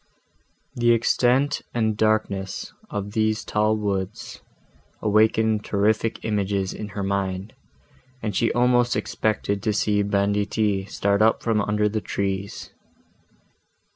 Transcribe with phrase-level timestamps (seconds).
[0.73, 4.41] The extent and darkness of these tall woods
[4.99, 7.53] awakened terrific images in her mind,
[8.19, 12.71] and she almost expected to see banditti start up from under the trees.